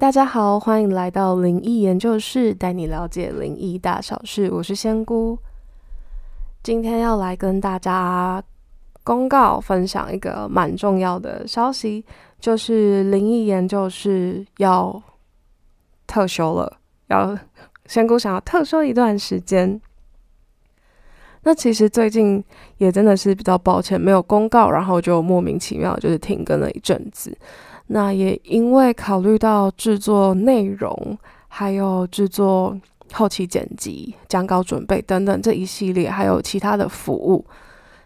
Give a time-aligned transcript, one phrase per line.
[0.00, 4.50] 大家好，欢迎来到灵异研究室，带你了解灵异大小事。
[4.50, 5.38] 我是仙姑，
[6.62, 8.42] 今天要来跟大家
[9.04, 12.02] 公告分享一个蛮重要的消息，
[12.40, 15.02] 就是灵异研究室要
[16.06, 16.78] 特休了，
[17.08, 17.38] 要
[17.84, 19.78] 仙姑想要特休一段时间。
[21.42, 22.42] 那其实最近
[22.78, 27.36] 也真的是比较抱歉，没有公告，然后就莫名其妙就是停更了一阵子。
[27.92, 31.18] 那也因为考虑到制作内容，
[31.48, 32.78] 还有制作
[33.12, 37.44] 后期剪辑、讲稿准备等等这一系列，还有其他的服务，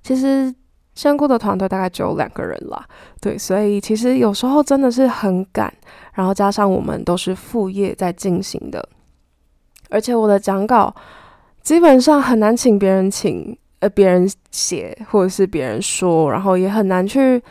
[0.00, 0.54] 其实
[0.94, 2.86] 香菇的团队大概只有两个人啦。
[3.20, 5.74] 对，所以其实有时候真的是很赶，
[6.14, 8.88] 然后加上我们都是副业在进行的，
[9.90, 10.94] 而且我的讲稿
[11.60, 17.42] 基本上很难请别人请，呃，别人写或者是别人说，然后也很难去。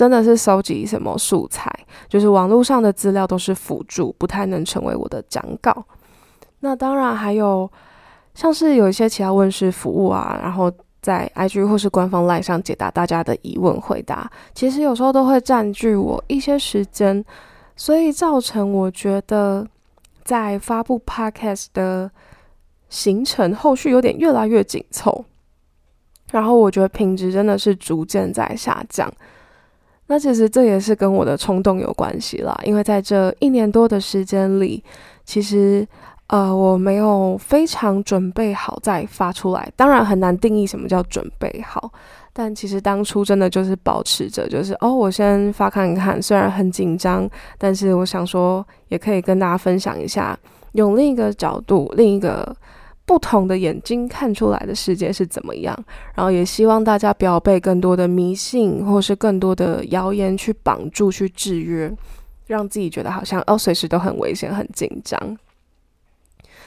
[0.00, 1.70] 真的是收集什么素材，
[2.08, 5.84] 就是网络上的资料都是辅助，不太能成为我的讲稿。
[6.60, 7.70] 那当然还有
[8.32, 17.22] 像是有一些其他问世服务啊，然后在 IG 或是官方 LINE 上解答大家的疑问回答，其实有时候都会占据我一些时间，
[17.76, 19.68] 所以造成我觉得
[20.24, 22.10] 在发布 Podcast 的
[22.88, 25.26] 行程后续有点越来越紧凑，
[26.30, 29.12] 然后我觉得品质真的是逐渐在下降。
[30.12, 34.82] 那其实这也是跟我的冲动有关系啦，因为在这一年多的时间里，
[35.24, 35.86] 其实
[36.26, 39.70] 呃我没有非常准备好再发出来。
[39.76, 41.92] 当然很难定义什么叫准备好，
[42.32, 50.36] 但其实当初真的就是保持着，就是哦我先发看看，虽然很紧张，但是我想说也可以跟大家分享一下，
[50.72, 52.56] 用另一个角度，另一个。
[53.10, 55.76] 不同的眼睛看出来的世界是怎么样？
[56.14, 61.92] 然后也希望大家不要被更多的迷信或是更多的谣言去绑住、去制约，
[62.46, 65.36] 让自己觉得好像哦随时都很危险、很紧张。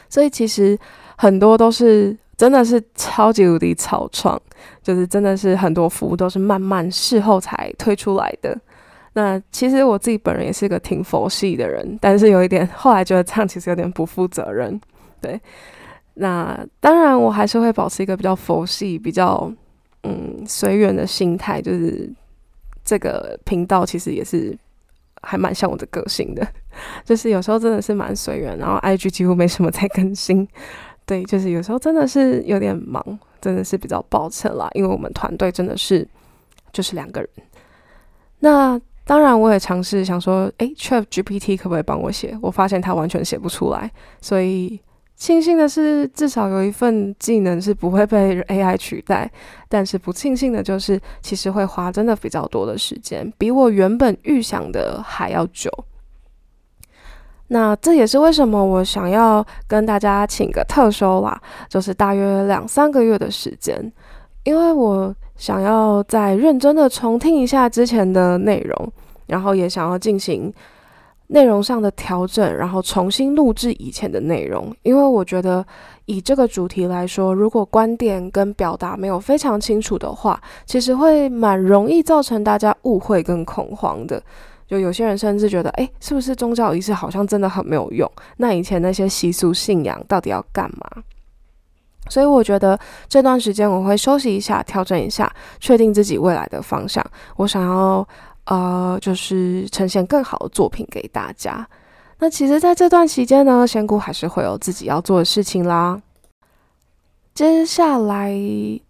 [0.10, 0.78] 所以其实
[1.16, 4.38] 很多都是真的是超级无敌草创，
[4.82, 8.60] 就是真的是很多服务都是慢慢事后才推出来的。
[9.14, 14.78] 那其实我自己本人也是个挺佛系的人，但是有一点后来觉得这样其实有点不负责任，
[15.22, 15.40] 对。
[16.16, 19.52] 那当然，我还是会保持一个比较佛系、比较
[20.04, 21.62] 嗯随缘的心态。
[21.62, 22.08] 就是
[22.86, 24.56] 这个频道其实也是
[25.22, 26.48] 还蛮像我的个性的，
[27.04, 30.48] 就是有时候真的是蛮随缘，然后 IG 几乎没什么在更新。
[31.06, 33.04] 对，就是有时候真的是有点忙，
[33.42, 36.08] 真的是比较抱歉啦，因为我们团队真的是
[36.72, 37.30] 就是两个人。
[38.40, 42.38] 那当然，我也尝试想说，诶 c h a t GPT 可不可以帮我写？
[42.42, 43.92] 我发现它完全写不出来，
[44.22, 44.80] 所以。
[45.24, 49.32] 庆幸的是，至少有一份技能是不会被 AI 取代。
[49.70, 55.72] 但是不庆幸的就是，其实会花真的比较多的时间，比我原本预想的还要久。
[57.48, 63.94] 那这也是为什么我想要跟大家请个特休啦，就是大约两三个月的时间，
[64.44, 68.92] 因为我想要再认真的重听一下之前的内容，
[69.28, 70.54] 然后也想要进行。
[71.28, 75.66] 内容上的调整，然后重新录制以前的内容，因为我觉得
[76.06, 84.22] 以这个主题来说，如果观点跟表达没有非常清楚的话，其实会蛮容易造成大家误会跟恐慌的。
[84.68, 88.10] 就有些人甚至觉得，哎，是不是宗教仪式好像真的很没有用？
[88.38, 91.04] 那以前那些习俗信仰到底要干嘛？
[92.10, 97.04] 所以我觉得这段时间我会休息一下，调整一下，确定自己未来的方向。
[97.38, 98.08] 我想要。
[98.46, 101.68] 呃，就是呈现更好的作品给大家。
[102.20, 106.02] 那其实，在这段期间呢，仙姑还是会有自己要做的事情啦。
[107.34, 108.34] 接下来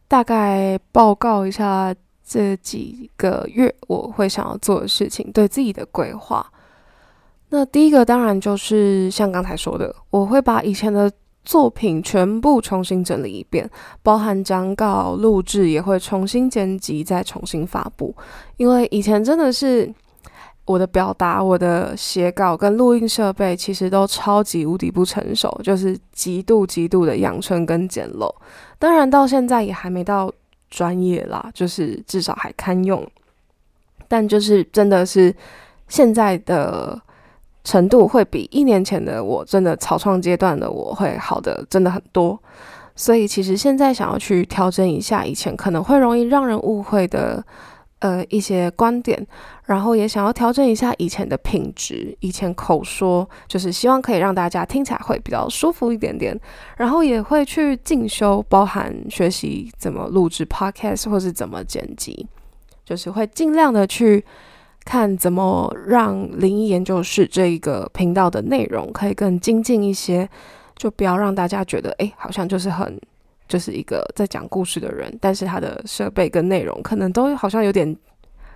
[0.08, 6.46] 大概报告一下这几个月我会想要做的事情，对自己的规划。
[7.50, 11.12] 那第一个当然就是像刚才说的，我会把以前的。
[11.46, 13.70] 作品全部重新整理一遍，
[14.02, 18.16] 包含讲稿、录制，也会重新剪辑，再重新发布。
[18.58, 19.94] 因为以前真的是
[20.66, 28.34] 我的表达、我的写稿跟录音设备，其实都超级无敌不成熟，就是极度极度的养春跟简陋。
[28.80, 30.32] 当然到现在也还没到
[30.70, 33.06] 专业啦，就是至少还堪用。
[34.08, 35.36] 但就是真的是
[35.88, 37.02] 现在的。
[37.64, 42.38] 程度会比一年前的我真的草创阶段的我会好的真的很多，
[42.96, 47.42] 所以其实现在想要去调整一下以前可能会容易让人误会的
[48.00, 49.26] 呃一些观点，
[49.66, 56.38] 然后也想要调整一下以前的品质，以前口说就是希望可以让大家听起来会比较舒服一点点，
[56.76, 62.28] 然后也会去进修，包含学习怎么录制 podcast 或是怎么剪辑，
[62.84, 64.26] 就是会尽量的去。
[64.86, 70.30] 看怎么让灵异研究室这一个频道的内容可以更精进一些，
[70.76, 73.00] 就不要让大家觉得，哎，好像就是很
[73.48, 77.96] 就是一个在讲故事的人，但是他的设备跟内容可能都好像有点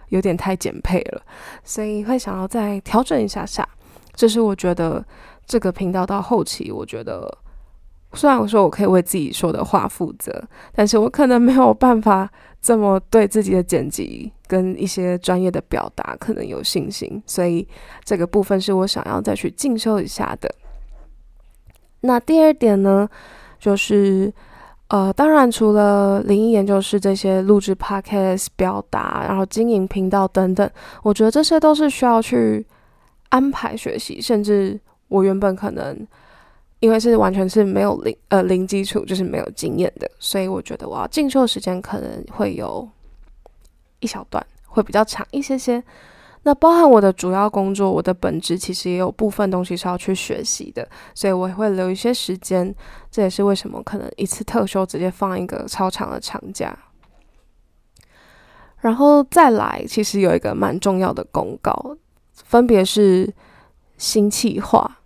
[0.09, 1.21] 有点太简配了，
[1.63, 3.67] 所以会想要再调整一下下。
[4.13, 5.05] 这是我觉得
[5.45, 7.31] 这个频道到后期，我觉得
[8.17, 10.43] 虽然我说我可以为自己说的话负责，
[10.73, 12.29] 但是我可能没有办法。
[12.59, 17.65] 这么对自己的剪辑跟一些专业的表达可能有信心，所以
[18.03, 20.53] 这个部分是我想要再去进修一下的。
[22.01, 23.07] 那第二点呢，
[23.57, 24.33] 就是
[24.89, 30.69] 呃，当然除了灵异研究室这些录制 podcast 表达，然后经营频道等等，
[31.03, 32.65] 我觉得这些都是需要去
[33.29, 34.77] 安排学习，甚至
[35.07, 36.05] 我原本可能。
[36.79, 42.87] 因为是完全是没有零呃零基础，就是没有经验的，所以我觉得我要进修的时间可能会有
[43.99, 45.83] 一小段，会比较长一些些。
[46.43, 52.73] 那包含我的主要工作，我的本职其实也有部分东西是要去学习的，所以我会留一些时间。
[53.11, 56.77] 这也是为什么可能一次特休直接放一个超长的长假。
[58.79, 61.97] 然后再来，其实有一个蛮重要的公告，
[62.35, 63.33] 分别是
[63.97, 64.99] 新企划。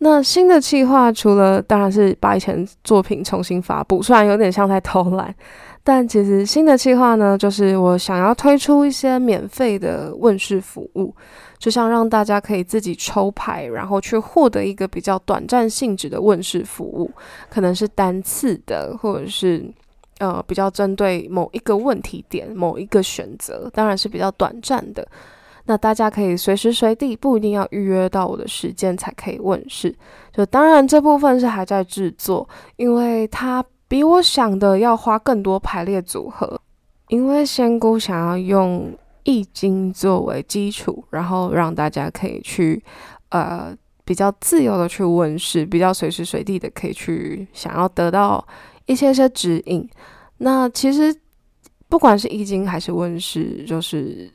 [0.00, 5.34] 那新的计划除了当然是把以前作品重新发布，虽然有点像在偷懒，
[5.82, 11.12] 但其实新的计划呢，就是我想要推出一些免费的问世服务，
[11.58, 17.10] 就像让大家可以自己抽牌，然后去获得一个比较短暂性质的问世服务，
[17.50, 19.68] 可能是单次的，或者是
[20.20, 25.04] 呃比较针对某一个问题点、某一个选择，当然是比较短暂的。
[25.70, 29.94] 那大家可以随时随地，不一定要预约到我的时间才可以问世。
[30.32, 36.58] 就当然这部分是还在制作，因为它比我想的要花更多排列组合。
[37.08, 42.82] 因为仙姑想要用易经作为基础，然后让大家可以去
[43.28, 43.76] 呃
[44.06, 48.42] 比较自由的去问世，比较随时随地的可以去想要得到
[48.86, 49.86] 一些些指引。
[50.38, 51.14] 那其实
[51.90, 54.30] 不管是易经还是问世，就是。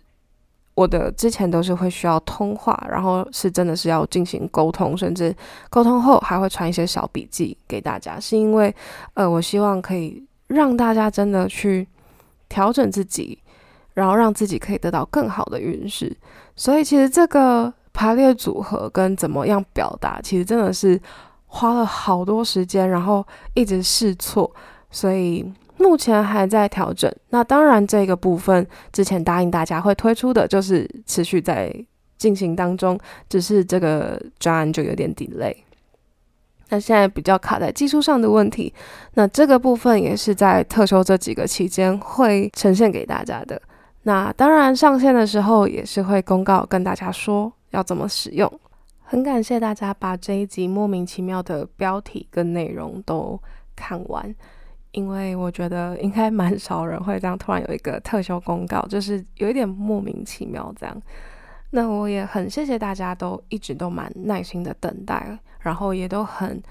[0.75, 5.35] 我的之前都是会需要通话，然后是真的是要进行沟通，甚至
[5.69, 8.73] 沟通后还会传一些小笔记给大家，是因为
[9.13, 11.87] 呃，我希望可以让大家真的去
[12.49, 13.37] 调整自己，
[13.93, 16.15] 然后让自己可以得到更好的运势。
[16.55, 20.99] 所以其实这个排列组合跟怎么样表达，其实真的是
[21.45, 23.23] 花了好多时间，然后
[23.53, 24.51] 一直试错，
[24.89, 25.45] 所以。
[25.77, 31.73] 目前还在调整，那当然这个部分之前答应大家会推出的，就是持续在
[32.17, 32.97] 进行当中，
[33.27, 35.55] 只是这个专案就有点 delay。
[36.69, 38.73] 那现在比较卡在技术上的问题，
[39.13, 43.61] 那这个部分也是在特休这几个期间会呈现给大家的。
[44.03, 48.51] 那当然上线的时候也是会公告跟大家说要怎么使用。
[49.01, 53.39] 很感谢大家把这一集莫名其妙的标题跟内容都
[53.75, 54.33] 看完。
[54.93, 61.01] 因为我觉得应该蛮少人会这样突然有一个特休公告，就是有一点莫名其妙这样。
[61.71, 66.61] 那我也很谢谢大家都一直都蛮耐心的等待，然后也都很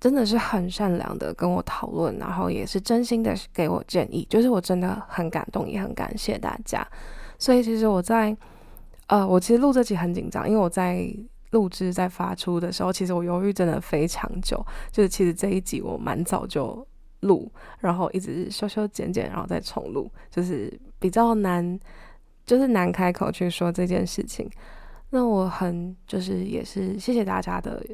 [0.00, 6.86] 真的是很善良的跟我讨论，然后也是真心的给我建议，就是我真的很感动，也很感谢大家。
[7.38, 8.34] 所以其实我在
[9.08, 11.06] 呃，我其实录这集很紧张，因为我在
[11.50, 16.86] 录制在发出的时候，其实我犹豫真的非常久，就是其实这一集我蛮早就。
[17.20, 17.50] 录，
[17.80, 21.78] 然后一直修修剪剪，然后再重录，就是比较难，
[22.44, 24.48] 就是难开口去说这件事情。
[25.10, 27.84] 那我很就是也是谢谢大家的，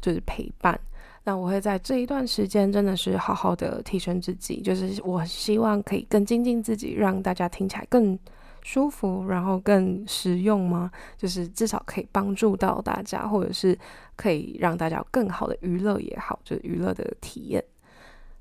[0.00, 0.78] 就是陪伴。
[1.24, 8.18] 那我会在这一段时间真的是好好的提升自己，就是我希望可以更精进自己，让大家听起来更
[8.62, 10.90] 舒服，然后更实用吗？
[11.16, 13.78] 就是至少可以帮助到大家，或者是
[14.16, 17.64] 可以让大家有更好的娱乐也好，就是娱乐的体验。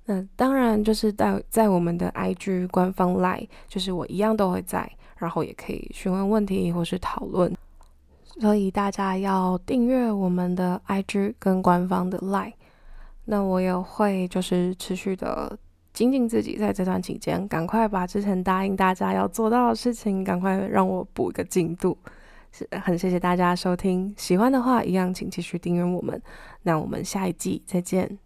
[0.06, 7.56] 那当然就是在在我们的 IG 官方 Line，就是我一样都会在，然后也可以询问问题或是讨论，
[8.40, 12.54] 所以大家要订阅我们的 IG 跟官方的 Line。
[13.26, 15.58] 那我也会就是持续的
[15.94, 21.96] 精进自己，在这段期间，赶快把之前答应大家要做到的事情，赶快让我补一个进度。
[22.52, 26.22] 是很谢谢大家收听，喜欢的话一样请继续订阅我们。
[26.64, 28.18] 那我们下一季再见。